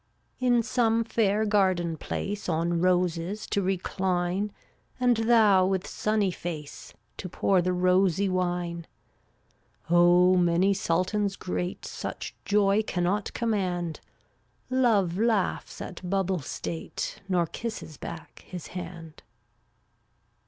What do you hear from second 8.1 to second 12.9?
wine— Oh, many sultans great Such joy